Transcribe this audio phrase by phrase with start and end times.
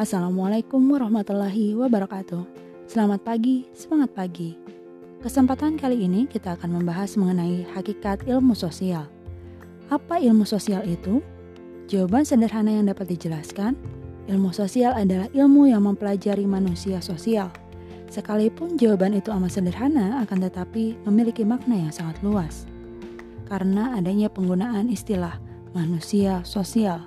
[0.00, 2.40] Assalamualaikum warahmatullahi wabarakatuh.
[2.88, 4.56] Selamat pagi, semangat pagi.
[5.20, 9.04] Kesempatan kali ini kita akan membahas mengenai hakikat ilmu sosial.
[9.92, 11.20] Apa ilmu sosial itu?
[11.84, 13.76] Jawaban sederhana yang dapat dijelaskan,
[14.24, 17.52] ilmu sosial adalah ilmu yang mempelajari manusia sosial.
[18.08, 22.64] Sekalipun jawaban itu amat sederhana, akan tetapi memiliki makna yang sangat luas.
[23.52, 25.36] Karena adanya penggunaan istilah
[25.76, 27.04] manusia sosial,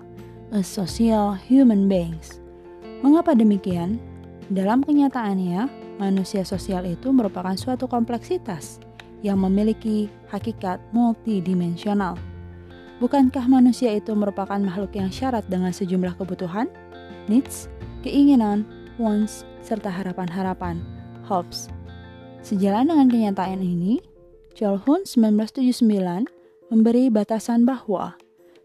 [0.53, 2.42] a social human beings.
[3.03, 3.99] Mengapa demikian?
[4.47, 5.67] Dalam kenyataannya,
[5.99, 8.79] manusia sosial itu merupakan suatu kompleksitas
[9.19, 12.15] yang memiliki hakikat multidimensional.
[13.03, 16.71] Bukankah manusia itu merupakan makhluk yang syarat dengan sejumlah kebutuhan,
[17.27, 17.67] needs,
[18.07, 18.63] keinginan,
[18.95, 20.79] wants, serta harapan-harapan,
[21.27, 21.67] hopes?
[22.39, 23.99] Sejalan dengan kenyataan ini,
[24.55, 26.31] Calhoun 1979
[26.71, 28.15] memberi batasan bahwa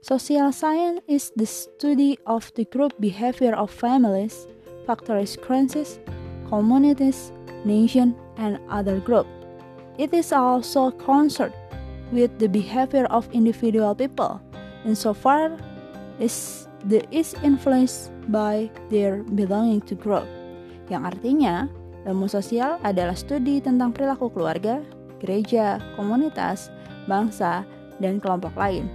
[0.01, 4.47] social science is the study of the group behavior of families,
[4.87, 5.99] factories, crises,
[6.49, 7.33] communities,
[7.65, 9.27] nation, and other group.
[9.99, 11.55] It is also concerned
[12.13, 14.41] with the behavior of individual people,
[14.87, 15.59] insofar
[16.21, 20.25] as the is influenced by their belonging to group.
[20.89, 21.55] Yang artinya,
[22.07, 24.81] ilmu sosial adalah studi tentang perilaku keluarga,
[25.21, 26.71] gereja, komunitas,
[27.11, 27.67] bangsa,
[27.99, 28.87] dan kelompok lain.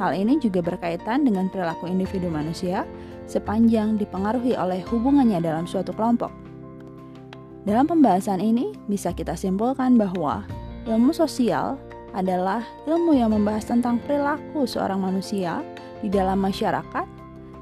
[0.00, 2.88] Hal ini juga berkaitan dengan perilaku individu manusia
[3.28, 6.32] sepanjang dipengaruhi oleh hubungannya dalam suatu kelompok.
[7.68, 10.48] Dalam pembahasan ini, bisa kita simpulkan bahwa
[10.88, 11.76] ilmu sosial
[12.16, 15.60] adalah ilmu yang membahas tentang perilaku seorang manusia
[16.00, 17.04] di dalam masyarakat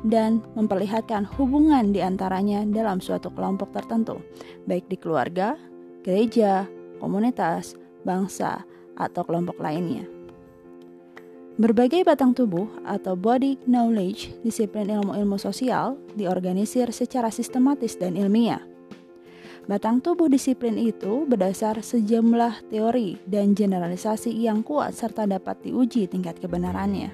[0.06, 4.22] dan memperlihatkan hubungan di antaranya dalam suatu kelompok tertentu,
[4.70, 5.58] baik di keluarga,
[6.06, 6.70] gereja,
[7.02, 7.74] komunitas,
[8.06, 8.62] bangsa,
[8.94, 10.17] atau kelompok lainnya.
[11.58, 18.62] Berbagai batang tubuh atau body knowledge, disiplin ilmu-ilmu sosial, diorganisir secara sistematis dan ilmiah.
[19.66, 26.38] Batang tubuh disiplin itu berdasar sejumlah teori dan generalisasi yang kuat serta dapat diuji tingkat
[26.38, 27.10] kebenarannya.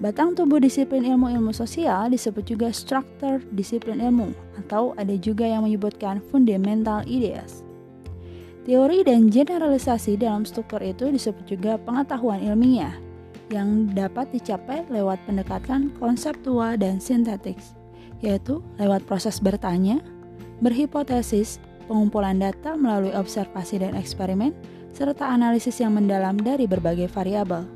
[0.00, 4.32] Batang tubuh disiplin ilmu-ilmu sosial disebut juga struktur disiplin ilmu
[4.64, 7.60] atau ada juga yang menyebutkan fundamental ideas.
[8.64, 13.04] Teori dan generalisasi dalam struktur itu disebut juga pengetahuan ilmiah
[13.52, 17.60] yang dapat dicapai lewat pendekatan konseptual dan sintetik,
[18.24, 20.00] yaitu lewat proses bertanya,
[20.64, 24.56] berhipotesis, pengumpulan data melalui observasi dan eksperimen,
[24.94, 27.66] serta analisis yang mendalam dari berbagai variabel.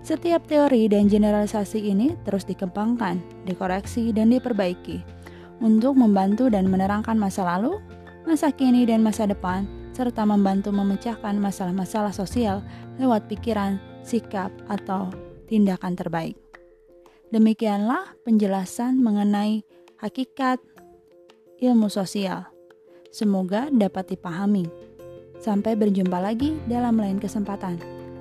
[0.00, 5.04] Setiap teori dan generalisasi ini terus dikembangkan, dikoreksi, dan diperbaiki
[5.60, 7.76] untuk membantu dan menerangkan masa lalu,
[8.24, 12.64] masa kini, dan masa depan, serta membantu memecahkan masalah-masalah sosial
[12.96, 13.76] lewat pikiran,
[14.06, 15.10] sikap, atau
[15.50, 16.38] tindakan terbaik.
[17.30, 19.62] Demikianlah penjelasan mengenai
[20.02, 20.58] hakikat
[21.62, 22.50] ilmu sosial.
[23.10, 24.66] Semoga dapat dipahami.
[25.40, 27.78] Sampai berjumpa lagi dalam lain kesempatan.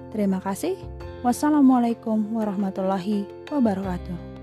[0.09, 0.77] Terima kasih.
[1.21, 4.38] Wassalamualaikum warahmatullahi wabarakatuh.